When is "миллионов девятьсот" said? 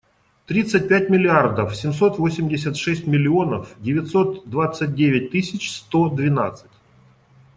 3.05-4.49